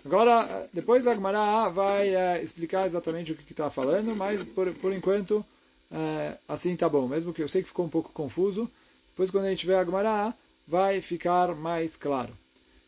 [0.05, 4.93] Agora, depois a Gemara vai é, explicar exatamente o que está falando, mas por, por
[4.93, 5.45] enquanto
[5.91, 7.07] é, assim tá bom.
[7.07, 8.69] Mesmo que eu sei que ficou um pouco confuso,
[9.11, 10.35] depois quando a gente vê a Gemara
[10.67, 12.33] vai ficar mais claro.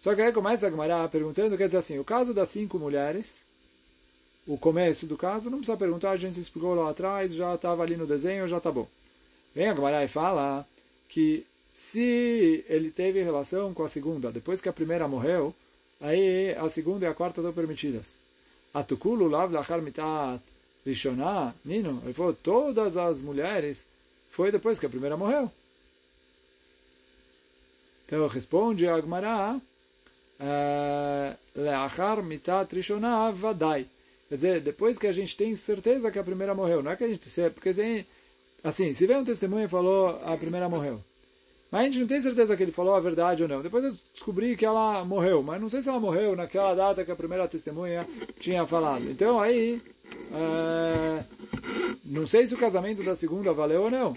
[0.00, 3.44] Só que aí começa a Gemara perguntando, quer dizer assim, o caso das cinco mulheres,
[4.46, 7.96] o começo do caso, não precisa perguntar, a gente explicou lá atrás, já estava ali
[7.96, 8.88] no desenho, já tá bom.
[9.54, 10.66] Vem a Gemara e fala
[11.08, 15.54] que se ele teve relação com a segunda, depois que a primeira morreu,
[16.00, 18.06] aí a segunda e a quarta estão permitidas.
[18.74, 20.42] Atukulu lav lachar mitat
[20.84, 23.86] Rishoná, Nino, ele falou, todas as mulheres
[24.30, 25.50] foi depois que a primeira morreu.
[28.06, 29.60] Então responde a Agmará,
[30.40, 33.86] eh, Leachar mitat Rishoná vadai.
[34.32, 37.04] Quer dizer, depois que a gente tem certeza que a primeira morreu, não é que
[37.04, 37.28] a gente...
[37.50, 37.68] Porque
[38.64, 41.00] assim, se vem um testemunho e falou a primeira morreu,
[41.70, 43.60] mas a gente não tem certeza que ele falou a verdade ou não.
[43.60, 47.10] Depois eu descobri que ela morreu, mas não sei se ela morreu naquela data que
[47.10, 48.08] a primeira testemunha
[48.40, 49.04] tinha falado.
[49.10, 49.82] Então aí,
[50.32, 51.24] é,
[52.02, 54.16] não sei se o casamento da segunda valeu ou não.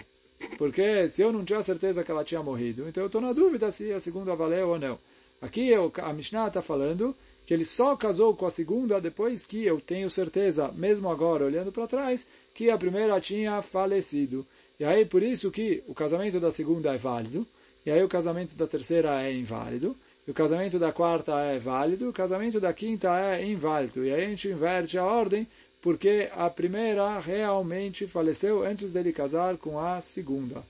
[0.56, 3.70] Porque se eu não tinha certeza que ela tinha morrido, então eu estou na dúvida
[3.70, 4.98] se a segunda valeu ou não.
[5.42, 7.14] Aqui eu, a Mishnah está falando
[7.46, 11.70] que ele só casou com a segunda depois que eu tenho certeza, mesmo agora olhando
[11.70, 14.44] para trás, que a primeira tinha falecido.
[14.78, 17.46] E aí, por isso que o casamento da segunda é válido,
[17.84, 22.12] e aí o casamento da terceira é inválido, o casamento da quarta é válido, o
[22.12, 24.04] casamento da quinta é inválido.
[24.04, 25.46] E aí a gente inverte a ordem,
[25.80, 30.64] porque a primeira realmente faleceu antes dele casar com a segunda.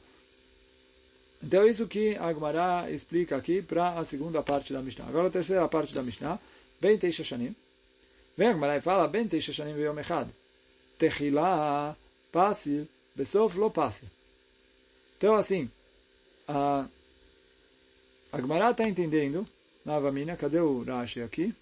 [1.43, 5.07] Então isso que Agmará explica aqui para a segunda parte da Mishnah.
[5.07, 6.39] Agora a terceira parte da Mishnah,
[6.81, 7.55] Ben Teishashanim.
[8.37, 10.29] Vem Agmará e fala, Ben Teishashanim Yom Echad.
[10.99, 11.97] Techilá,
[12.33, 14.07] Pasil, Besof lo passe.
[15.17, 15.71] Então, assim,
[16.47, 16.87] a,
[18.31, 19.47] a Gemara está entendendo,
[19.85, 21.55] na Avamina, cadê o Rashi aqui?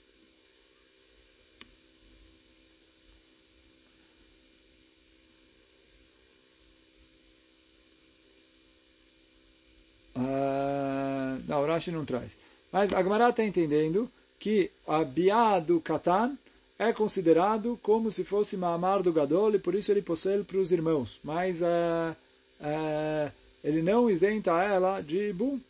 [10.16, 12.32] Uh, não, o Rashi não traz.
[12.72, 16.36] Mas a Gemara está entendendo que a Biá do Katan
[16.78, 20.72] é considerado como se fosse Maamar do Gadol e por isso ele possui para os
[20.72, 21.18] irmãos.
[21.22, 22.16] Mas é,
[22.60, 25.60] é, ele não isenta ela de Bum.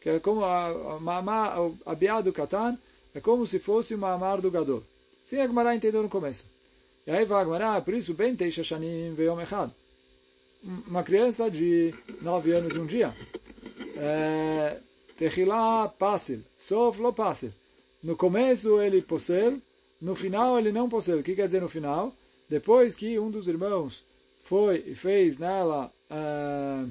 [0.00, 1.56] Que é como a, Maamar,
[1.86, 2.78] a Biá do Katan
[3.14, 4.82] é como se fosse o Maamar do Gadol.
[5.24, 6.44] Sim, a Gemara entendeu no começo.
[7.06, 9.70] E aí vai a Gemara, por isso, bem Teisha Shanim Veyom Echad.
[10.62, 13.12] Uma criança de nove anos um dia.
[13.96, 14.78] É,
[15.16, 16.42] Techilá Passil.
[16.58, 17.12] Sof lo.
[18.02, 19.62] No começo ele possui
[20.02, 21.14] no final ele não possui.
[21.14, 22.12] O que quer dizer no final?
[22.48, 24.04] Depois que um dos irmãos
[24.44, 26.90] foi e fez nela uh,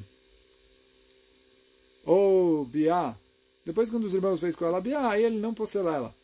[2.05, 3.13] ou biá,
[3.65, 6.15] depois que um dos irmãos fez com ela biá, aí ele não possui ela.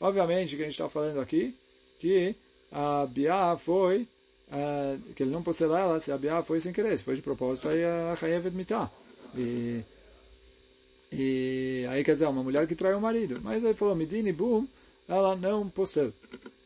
[0.00, 1.56] Obviamente que a gente está falando aqui
[2.00, 2.34] que
[2.72, 4.08] a biá foi
[4.48, 7.22] uh, que ele não possui ela se a biá foi sem querer, se foi de
[7.22, 8.90] propósito, aí a chayevet mitá.
[9.36, 9.84] E,
[11.11, 13.39] e aí quer dizer, uma mulher que trai o marido.
[13.41, 14.67] Mas ele falou, midini boom,
[15.07, 16.13] ela não possui.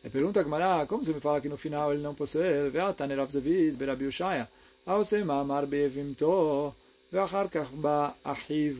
[0.04, 2.70] E pergunta a Gemara, como você me fala que no final ele não possui?
[2.70, 4.48] Ve'ata nerav zavid berabi ushaya.
[4.86, 6.72] העושה מאמר ביבימתו,
[7.12, 8.74] ואחר כך בא אחיו,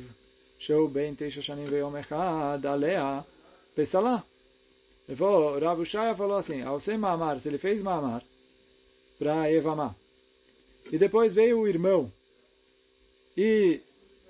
[0.59, 3.21] שהוא בן תשע שנים ויום אחד, עליה,
[3.75, 4.17] פסלה.
[5.09, 8.23] Ele falou, Rav Ushaya falou assim, Alcem Mamar, se ele fez Mamar
[9.19, 9.95] para Evamá,
[10.93, 12.11] e depois veio o irmão
[13.37, 13.81] e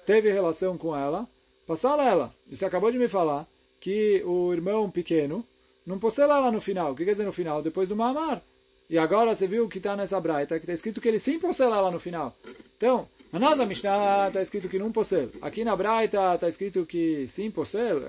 [0.07, 1.27] teve relação com ela,
[1.67, 2.33] passar ela.
[2.49, 3.45] E você acabou de me falar
[3.81, 5.45] que o irmão pequeno
[5.85, 6.93] não possela lá no final.
[6.93, 7.61] O que quer dizer no final?
[7.61, 8.41] Depois do mamar.
[8.89, 11.81] E agora você viu que está nessa braita, que está escrito que ele sim possela
[11.81, 12.33] lá no final.
[12.77, 15.29] Então, na nossa Mishnah está escrito que não possel.
[15.41, 18.03] Aqui na braita está escrito que sim possel.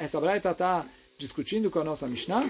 [0.00, 0.86] Essa braita está
[1.18, 2.40] discutindo com a nossa Mishnah.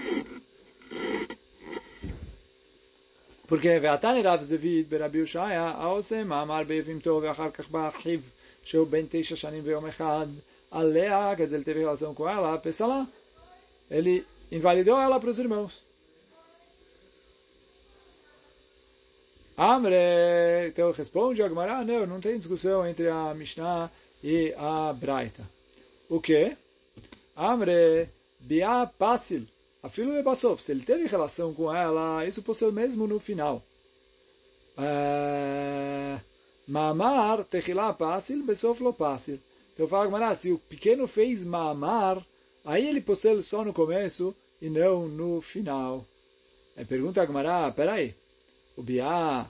[3.47, 8.21] Porque ve'atani Rav Zevid berabi Ushaya, aosem amar beivim tov, achar kach ba'achiv.
[8.63, 10.29] Sheu Ben Teisha Shanim Veom Echad
[10.71, 13.07] Alea, quer dizer, ele teve relação com ela, Pessalá.
[13.89, 15.83] Ele invalidou ela para os irmãos.
[19.57, 23.91] Amre, então responde Agmará, não, não tem discussão entre a Mishnah
[24.23, 25.43] e a Braita.
[26.09, 26.55] O que?
[27.35, 29.45] Amre, Bia Passil,
[29.83, 33.61] a filha de Basof, se ele teve relação com ela, isso possui mesmo no final.
[34.77, 35.90] É...
[36.71, 39.41] Mamar, Techilá Passil, Besof lo Passil.
[39.73, 42.25] Então fala Gamara, se o pequeno fez mamar,
[42.63, 46.05] aí ele possui só no começo e não no final.
[46.77, 48.15] Aí pergunta a Gamara, peraí,
[48.77, 49.45] o biá,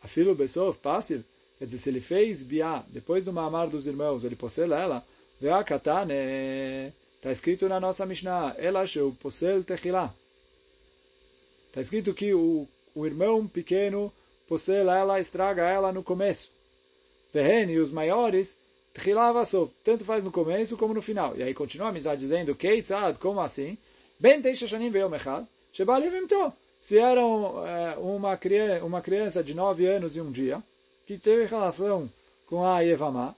[0.00, 1.24] a filho Besov, fácil?
[1.58, 5.04] Quer dizer, se ele fez biá depois do mamar dos irmãos, ele possui ela,
[5.40, 10.14] vea katane, está escrito na nossa Mishnah, ela sheu possel techilá.
[11.66, 14.12] Está escrito que o, o irmão pequeno
[14.48, 16.50] possui ela, estraga ela no começo.
[17.32, 18.58] Vehen, e os maiores
[18.94, 21.36] Tchilavassov, tanto faz no começo como no final.
[21.36, 23.76] E aí continua a amizade dizendo, Keitzad, como assim?
[24.18, 26.52] Ben Teishashanim veio Mechad, Shebali Vimto.
[26.80, 30.62] Se eram é, uma, criança, uma criança de nove anos e um dia,
[31.06, 32.08] que teve relação
[32.46, 33.34] com a Yevamá,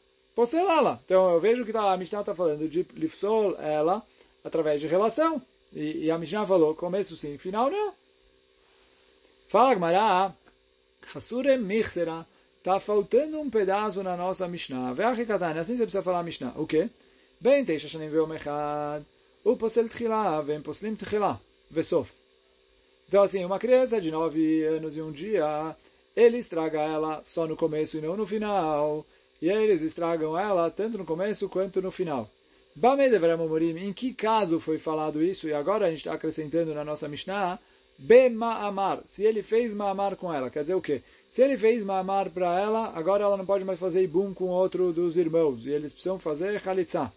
[0.54, 1.00] ela.
[1.04, 4.02] Então eu vejo que tá, a Mishnah está falando de Lifsol ela
[4.44, 5.42] através de relação.
[5.72, 7.92] E, e, a Mishnah falou, começo sim, final não.
[9.48, 10.32] Fala Gmará,
[11.14, 12.26] Hasurem Michsera,
[12.58, 14.92] está faltando um pedaço na nossa Mishnah.
[14.92, 16.52] Ve'achikatan, assim você precisa falar Mishnah.
[16.56, 16.88] O quê?
[17.40, 19.04] Bem, Teisha Shanim Ve'om Echad,
[19.44, 22.10] o Posel Tchila, Vem Poslim Tchila, Vesof.
[23.08, 25.74] Então, assim, uma criança de nove anos e um dia,
[26.14, 29.06] ele estraga ela só no começo e não no final.
[29.40, 32.28] E eles estragam ela tanto no começo quanto no final.
[32.76, 35.48] Em que caso foi falado isso?
[35.48, 37.58] E agora a gente está acrescentando na nossa Mishnah,
[37.98, 40.50] Bema'amar, se ele fez Ma'amar com ela.
[40.50, 41.02] Quer dizer o quê?
[41.30, 44.92] Se ele fez Ma'amar para ela, agora ela não pode mais fazer Ibum com outro
[44.92, 45.66] dos irmãos.
[45.66, 47.12] E eles precisam fazer Khalitsa.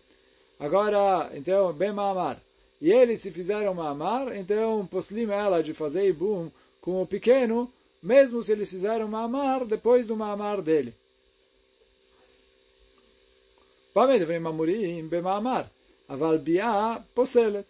[0.59, 2.41] Agora, então, Bema'amar.
[2.81, 6.49] E eles se fizeram Ma'amar, então poslim ela de fazer Ibum
[6.81, 10.95] com o pequeno, mesmo se eles fizeram Ma'amar depois do Ma'amar dele.
[16.07, 17.67] Aval biá poselet.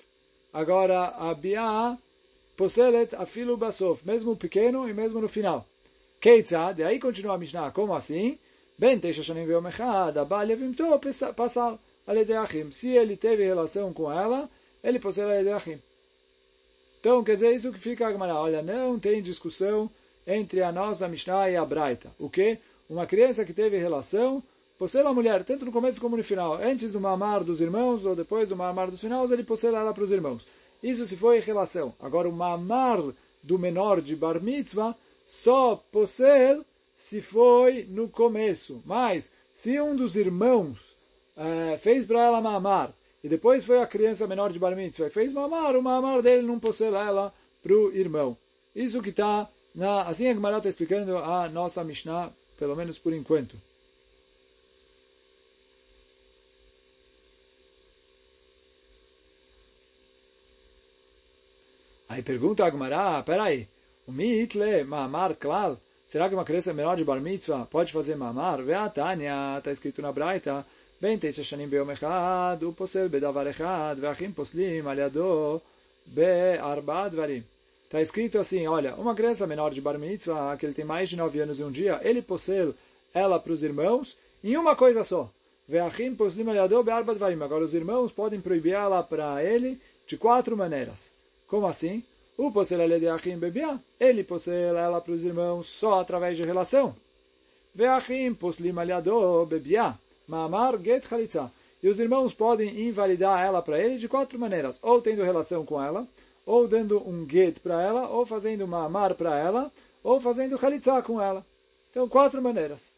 [0.51, 1.97] Agora a biá
[2.55, 5.65] poselet afilo basof, mesmo pequeno e mesmo no final.
[6.19, 8.37] Keitzad, e aí continua a Mishnah, como assim?
[8.77, 10.83] Ben teisha shanim ve'om echad, abal yevimto
[11.35, 12.71] passar aledeachim.
[12.71, 14.49] Se ele teve relação com ela,
[14.83, 15.79] ele possui aledeachim.
[16.99, 18.35] Então, quer dizer, isso que fica a Gemara.
[18.35, 19.89] Olha, não tem discussão
[20.27, 22.11] entre a nossa Mishnah e a Braita.
[22.19, 22.59] O que?
[22.87, 24.43] Uma criança que teve relação
[24.77, 28.15] possui a mulher, tanto no começo como no final, antes do mamar dos irmãos ou
[28.15, 30.45] depois do mamar dos finais, ele possui ela para os irmãos.
[30.81, 31.93] Isso se foi em relação.
[31.99, 32.99] Agora, o mamar
[33.43, 34.95] do menor de bar mitzvah
[35.27, 36.61] só possui
[36.97, 38.81] se foi no começo.
[38.85, 40.77] Mas, se um dos irmãos
[41.37, 45.11] uh, fez para ela mamar, e depois foi a criança menor de bar mitzvah e
[45.11, 48.35] fez mamar, o mamar dele não possui ela para o irmão.
[48.75, 49.47] Isso que está,
[50.07, 53.55] assim a Gemara está explicando a nossa Mishnah, pelo menos por enquanto.
[62.11, 63.65] Aí pergunta a Agmará, peraí,
[64.05, 65.77] o mitle mamar klal,
[66.09, 68.61] será que uma criança menor de bar mitzvah pode fazer mamar?
[68.61, 70.65] Ve'atanya, está escrito na Braita,
[70.99, 75.61] ben teisha shanim be'om echad, u posel bedavar echad, ve'achim poslim aliado
[76.05, 77.45] be'arba dvarim.
[77.85, 81.15] Está escrito assim, olha, uma criança menor de bar mitzvah, que ele tem mais de
[81.15, 82.75] nove anos e um dia, ele possel
[83.13, 85.29] ela para os irmãos em uma coisa só.
[85.65, 87.41] Ve'achim poslim aliado be'arba dvarim.
[87.41, 91.09] Agora os irmãos podem proibir ela para ele de quatro maneiras.
[91.51, 92.01] Como assim?
[92.37, 96.95] O posel de achim bebia, ele posel ela para os irmãos só através de relação.
[97.75, 101.51] Veachim poslim aliado bebia, mamar get chalitza.
[101.83, 104.79] E os irmãos podem invalidar ela para ele de quatro maneiras.
[104.81, 106.07] Ou tendo relação com ela,
[106.45, 109.69] ou dando um get para ela, ou fazendo uma amar para ela,
[110.01, 111.45] ou fazendo chalitza com ela.
[111.89, 112.93] Então, quatro maneiras.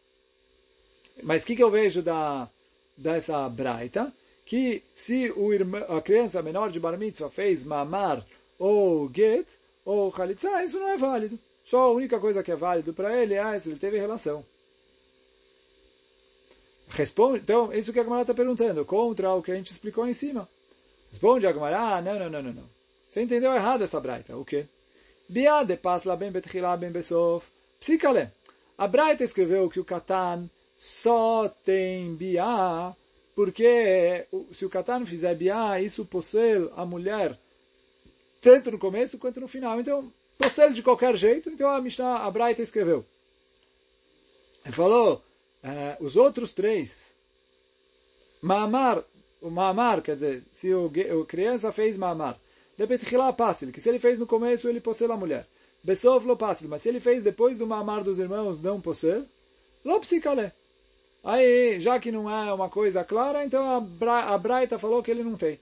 [1.23, 2.47] Mas o que, que eu vejo da,
[2.95, 4.13] dessa braita?
[4.45, 5.49] Que se o
[5.97, 8.23] a criança menor de bar mitzvah fez mamar
[8.57, 9.47] ou get,
[9.85, 11.39] ou chalitza, isso não é válido.
[11.65, 14.45] Só a única coisa que é válido para ele é se ele teve relação.
[16.89, 20.13] Responde, então, isso que a Gemara está perguntando, contra o que a gente explicou em
[20.13, 20.47] cima.
[21.09, 22.69] Responde a Gemara, ah, não, não, não, não, não.
[23.09, 24.35] Você entendeu errado essa braita.
[24.35, 24.65] O quê?
[25.29, 27.45] Bia de pasla ben betchila ben besof.
[27.79, 28.29] Psicale.
[28.77, 32.95] A braita escreveu que o katan só tem bia
[33.35, 37.37] porque se o katan fizer bia, isso possui a mulher
[38.43, 39.79] tanto no começo quanto no final.
[39.79, 41.49] Então, procede de qualquer jeito.
[41.49, 43.05] Então a Mishnah, a Braita escreveu.
[44.65, 45.23] Ele falou,
[45.63, 47.13] eh, os outros três,
[48.41, 49.03] Maamar,
[49.41, 52.39] o Maamar, quer dizer, se o, o criança fez Maamar,
[52.77, 55.47] de Betchilá Passil, que se ele fez no começo, ele possui a mulher.
[55.83, 59.25] Besov lo Passil, mas se ele fez depois do Maamar dos irmãos, não possui,
[59.83, 60.51] lo Psikale.
[61.23, 65.11] Aí, já que não é uma coisa clara, então a, Bra, a Braita falou que
[65.11, 65.59] ele não tem.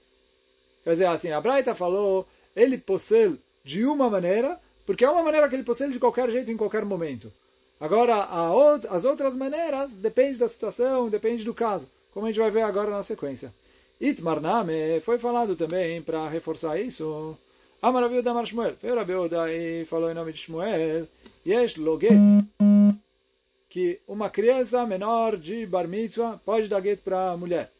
[0.84, 5.48] Quer dizer, assim, a Braita falou ele possui de uma maneira, porque é uma maneira
[5.48, 7.32] que ele possui de qualquer jeito, em qualquer momento.
[7.80, 12.50] Agora, out as outras maneiras depende da situação, depende do caso, como a gente vai
[12.50, 13.52] ver agora na sequência.
[14.00, 17.38] Itmarname foi falado também para reforçar isso.
[17.80, 18.76] A Amaraviuda Amar Shmuel.
[18.82, 21.06] Veio Rabiuda e falou em nome de Shmuel.
[21.46, 22.14] Yesh Loget.
[23.68, 27.70] Que uma criança menor de bar mitzvah pode dar get para a mulher.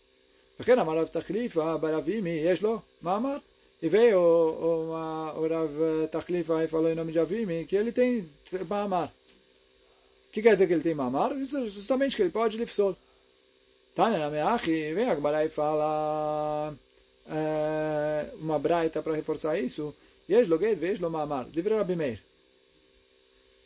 [0.57, 3.41] Pequena Amarav Tachlifa Baravimi Yesh Lo Mamar
[3.83, 8.31] e veio uma, o Rav Tachlifa e falou em nome de Avimi que ele tem
[8.69, 9.13] Mahamar.
[10.29, 11.33] O que quer dizer que ele tem Mahamar?
[11.33, 12.97] Isso, justamente que ele pode Lifsol.
[13.97, 16.73] Tânia na Meachi, vem Agmará e fala
[17.29, 19.93] é, uma braita para reforçar isso.
[20.31, 21.49] Yesh lo get, vesh lo Mahamar.
[21.53, 22.23] Livre Rabi Meir.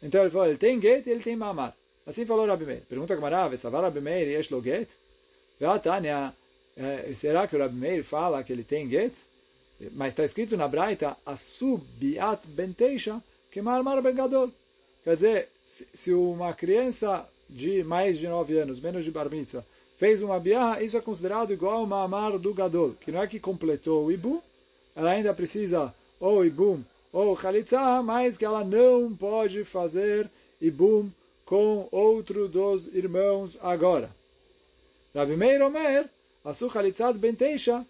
[0.02, 1.76] Então ele falou, ele tem get e ele tem Mahamar.
[2.06, 2.82] Assim falou Rabi Meir.
[2.88, 4.88] Pergunta Agmará, Vesavar Rabi Meir, Yesh lo get?
[5.82, 6.32] Tânia,
[6.74, 9.12] é, será que o Rabi Meir fala que ele tem get?
[9.92, 14.50] Mas está escrito na Braita, Asubiat benteisha que Marmar Ben Gadol.
[15.04, 19.64] Quer dizer, se uma criança de mais de 9 anos, menos de bar mitzvah,
[19.98, 23.40] fez uma biá, isso é considerado igual uma amar do gadol, que não é que
[23.40, 24.40] completou o ibum,
[24.94, 30.28] ela ainda precisa ou ibum ou chalitza, mas que ela não pode fazer
[30.60, 31.10] ibum
[31.44, 34.10] com outro dos irmãos agora.
[35.14, 36.06] Rabi Meir Omer,
[36.46, 36.70] Asu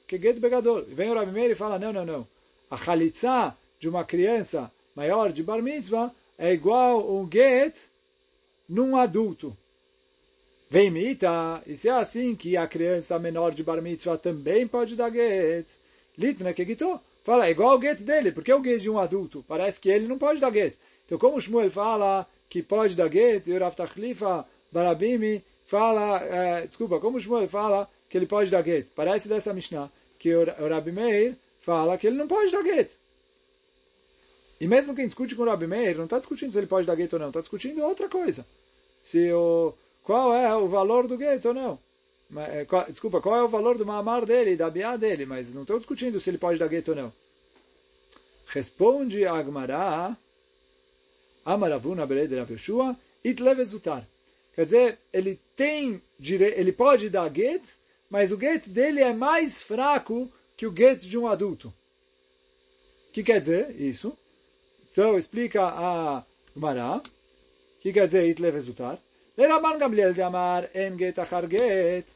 [0.09, 0.83] que get begadol.
[0.89, 2.27] Vem o Rabi Meir e fala, não, não, não.
[2.71, 7.77] A chalitza de uma criança maior de bar mitzvah é igual um get
[8.67, 9.55] num adulto.
[10.71, 14.97] Vem mita, e se é assim que a criança menor de bar mitzvah também pode
[14.97, 15.67] dar get,
[16.19, 18.99] litna que gitou, fala, é igual o get dele, porque é o get de um
[18.99, 20.75] adulto, parece que ele não pode dar get.
[21.05, 26.67] Então como Shmuel fala que pode dar get, e o Rav Tachlifa Barabimi fala, é,
[26.67, 30.93] desculpa, como Shmuel fala que ele pode dar get, parece dessa Mishnah, que o, Rabi
[30.93, 32.91] Meir fala que ele não pode dar get.
[34.61, 36.95] E mesmo quem discute com o Rabi Meir, não está discutindo se ele pode dar
[36.95, 38.47] gueto ou não, está discutindo outra coisa.
[39.05, 41.79] Se o, qual é o valor do gueto ou não.
[42.37, 45.79] É, desculpa, qual é o valor do mamar dele, da biá dele, mas não estou
[45.79, 47.13] discutindo se ele pode dar gueto ou não.
[48.47, 50.17] Responde Agmará,
[51.45, 54.07] Amaravuna Berede Rav Yoshua, Itlevezutar.
[54.55, 57.63] Quer dizer, ele tem ele pode dar get,
[58.11, 61.69] mas o get dele é mais fraco que o get de um adulto.
[63.09, 64.17] O que quer dizer isso?
[64.93, 66.97] Então, explica a Gemara.
[66.99, 67.03] O
[67.81, 68.99] que quer dizer Itle resultar?
[69.79, 72.07] Gamliel de Amar en get achar get.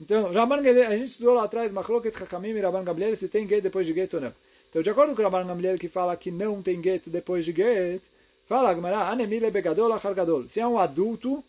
[0.00, 3.46] Então, Raban Gamliel, a gente estudou lá atrás, Machloket Hakamim e Raban Gamliel, se tem
[3.46, 4.32] get depois de get ou não.
[4.68, 8.02] Então, de acordo com Raban Gamliel, que fala que não tem get depois de get,
[8.48, 10.48] fala a Gemara, Anemile begadol achar gadol.
[10.48, 11.44] Se é um adulto,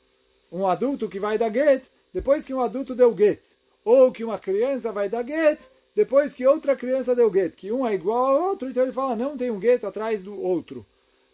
[0.51, 1.83] um adulto que vai dar get,
[2.13, 3.41] depois que um adulto deu get,
[3.83, 5.59] ou que uma criança vai dar get,
[5.95, 9.15] depois que outra criança deu get, que um é igual ao outro, então ele fala,
[9.15, 10.85] não tem um get atrás do outro.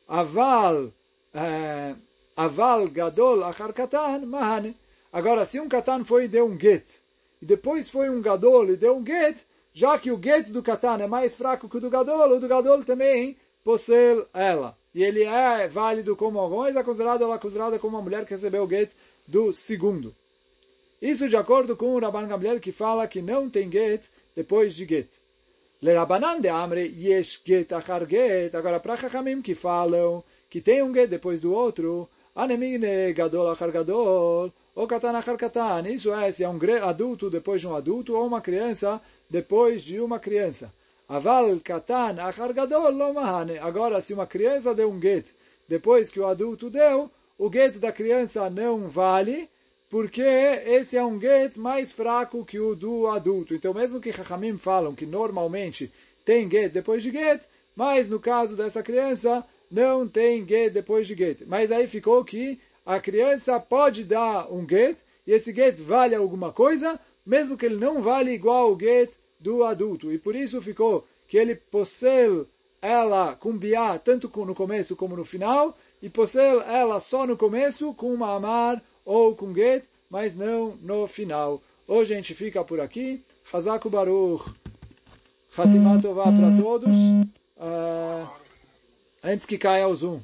[0.07, 0.91] Aval,
[1.33, 1.95] é,
[2.35, 4.75] aval gadol achar katan, mahane.
[5.11, 6.85] Agora, se um katan foi e deu um get,
[7.41, 9.37] e depois foi um gadol e deu um get,
[9.73, 12.47] já que o get do katan é mais fraco que o do gadol, o do
[12.47, 14.77] gadol também possui ela.
[14.93, 18.33] E ele é válido como alguma é considerado, ela é considerada como uma mulher que
[18.33, 18.91] recebeu o get
[19.27, 20.13] do segundo.
[21.01, 24.03] Isso de acordo com o Rabban Gamliel que fala que não tem get
[24.35, 25.07] depois de get.
[25.81, 28.53] Le Rabbanan de Amre yesh get achar get.
[28.53, 33.71] Agora para Chachamim que falam que tem um get depois do outro, anemine gadol achar
[33.71, 35.87] gadol, ou katan achar katan.
[35.87, 40.01] Isso é se é um adulto depois de um adulto ou uma criança depois de
[40.01, 40.73] uma criança.
[41.07, 43.13] Aval katan achar gadol lo.
[43.61, 45.27] Agora se uma criança deu um get
[45.67, 49.47] depois que o adulto deu, o get da criança não vale,
[49.89, 53.55] porque esse é um get mais fraco que o do adulto.
[53.55, 55.91] Então, mesmo que Chachamim falam que normalmente
[56.23, 57.41] tem get depois de get,
[57.75, 61.41] mas no caso dessa criança, não tem get depois de get.
[61.47, 66.53] Mas aí ficou que a criança pode dar um get, e esse get vale alguma
[66.53, 70.11] coisa, mesmo que ele não vale igual o get do adulto.
[70.11, 72.45] E por isso ficou que ele possui
[72.81, 77.93] ela com biá, tanto no começo como no final, e possui ela só no começo
[77.93, 81.59] com uma amar ou com get, mas não no final.
[81.87, 83.23] Hoje a gente fica por aqui.
[83.51, 84.53] Hazaku Baruch.
[85.49, 86.95] Fatima Tová para todos.
[87.57, 88.29] Uh,
[89.23, 90.19] antes que caia o Zoom.